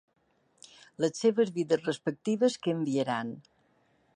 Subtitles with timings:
[1.03, 3.31] Les seves vides respectives canviaran.